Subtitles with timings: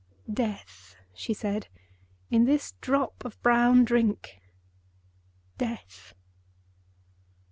[0.27, 1.67] "DEATH!" she said.
[2.31, 6.15] "In this drop of brown drink—DEATH!"